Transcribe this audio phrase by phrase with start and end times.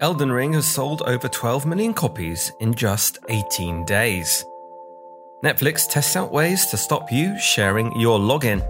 [0.00, 4.44] Elden Ring has sold over 12 million copies in just 18 days.
[5.42, 8.66] Netflix tests out ways to stop you sharing your login.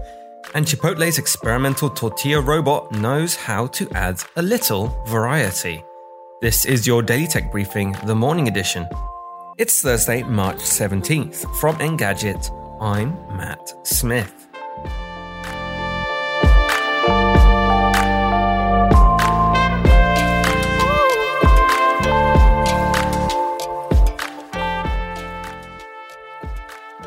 [0.55, 5.83] And Chipotle's experimental tortilla robot knows how to add a little variety.
[6.41, 8.87] This is your Daily Tech Briefing, the morning edition.
[9.57, 11.53] It's Thursday, March 17th.
[11.57, 12.49] From Engadget,
[12.79, 14.48] I'm Matt Smith.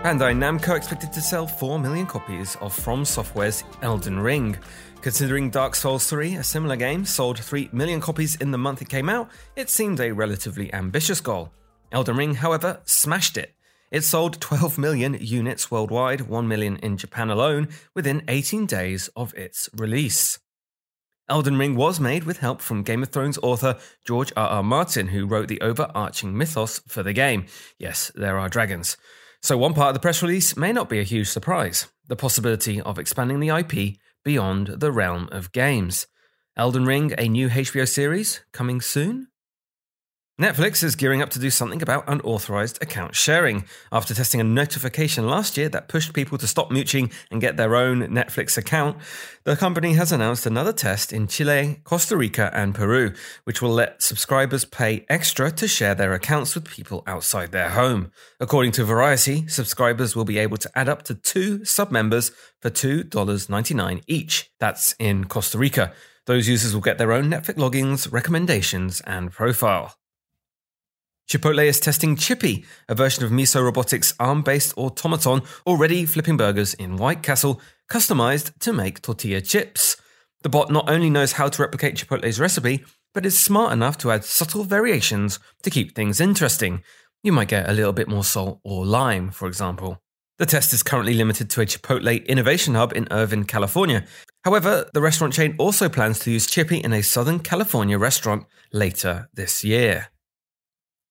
[0.02, 4.58] Bandai Namco expected to sell 4 million copies of From Software's Elden Ring.
[5.00, 8.88] Considering Dark Souls 3, a similar game, sold 3 million copies in the month it
[8.88, 11.52] came out, it seemed a relatively ambitious goal.
[11.92, 13.54] Elden Ring, however, smashed it.
[13.92, 19.32] It sold 12 million units worldwide, 1 million in Japan alone, within 18 days of
[19.34, 20.40] its release.
[21.28, 24.48] Elden Ring was made with help from Game of Thrones author George R.
[24.48, 24.62] R.
[24.64, 27.46] Martin, who wrote the overarching mythos for the game.
[27.78, 28.96] Yes, there are dragons.
[29.42, 32.80] So, one part of the press release may not be a huge surprise the possibility
[32.80, 36.06] of expanding the IP beyond the realm of games.
[36.56, 39.28] Elden Ring, a new HBO series, coming soon?
[40.40, 43.66] Netflix is gearing up to do something about unauthorized account sharing.
[43.92, 47.76] After testing a notification last year that pushed people to stop mooching and get their
[47.76, 48.96] own Netflix account,
[49.44, 53.12] the company has announced another test in Chile, Costa Rica, and Peru,
[53.44, 58.10] which will let subscribers pay extra to share their accounts with people outside their home.
[58.40, 62.32] According to Variety, subscribers will be able to add up to two sub members
[62.62, 64.50] for $2.99 each.
[64.58, 65.92] That's in Costa Rica.
[66.24, 69.94] Those users will get their own Netflix logins, recommendations, and profile.
[71.32, 76.74] Chipotle is testing Chippy, a version of Miso Robotics' ARM based automaton already flipping burgers
[76.74, 77.58] in White Castle,
[77.90, 79.96] customized to make tortilla chips.
[80.42, 82.84] The bot not only knows how to replicate Chipotle's recipe,
[83.14, 86.82] but is smart enough to add subtle variations to keep things interesting.
[87.22, 90.02] You might get a little bit more salt or lime, for example.
[90.36, 94.04] The test is currently limited to a Chipotle Innovation Hub in Irvine, California.
[94.44, 99.30] However, the restaurant chain also plans to use Chippy in a Southern California restaurant later
[99.32, 100.11] this year.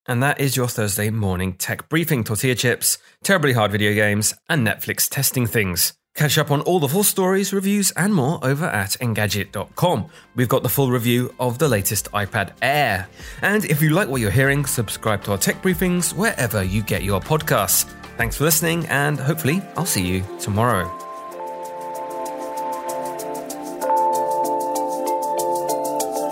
[0.08, 4.66] And that is your Thursday morning tech briefing tortilla chips, terribly hard video games, and
[4.66, 5.94] Netflix testing things.
[6.16, 10.10] Catch up on all the full stories, reviews, and more over at Engadget.com.
[10.36, 13.08] We've got the full review of the latest iPad Air.
[13.42, 17.04] And if you like what you're hearing, subscribe to our tech briefings wherever you get
[17.04, 17.86] your podcasts.
[18.18, 20.98] Thanks for listening, and hopefully, I'll see you tomorrow.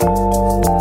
[0.00, 0.79] Thank you,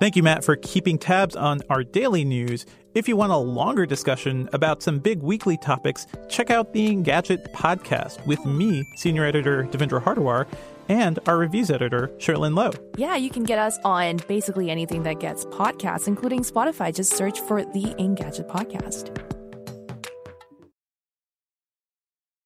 [0.00, 2.66] Matt, for keeping tabs on our daily news.
[2.94, 7.52] If you want a longer discussion about some big weekly topics, check out the Engadget
[7.52, 10.46] podcast with me, senior editor Devindra Hardawar,
[10.88, 12.70] and our reviews editor, Cherlynn Low.
[12.96, 16.94] Yeah, you can get us on basically anything that gets podcasts, including Spotify.
[16.94, 19.16] Just search for the Engadget podcast.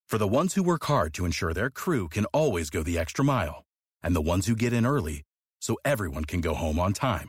[0.07, 3.25] For the ones who work hard to ensure their crew can always go the extra
[3.25, 3.65] mile,
[4.03, 5.23] and the ones who get in early
[5.61, 7.29] so everyone can go home on time,